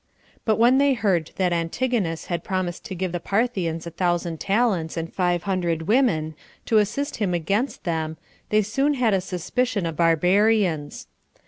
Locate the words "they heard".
0.79-1.29